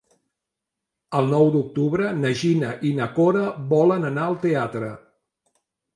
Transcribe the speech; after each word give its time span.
El 1.19 1.27
nou 1.33 1.51
d'octubre 1.57 2.09
na 2.21 2.31
Gina 2.41 2.71
i 2.91 2.95
na 3.01 3.09
Cora 3.19 3.47
volen 3.75 4.09
anar 4.13 4.25
al 4.31 4.39
teatre. 4.47 4.91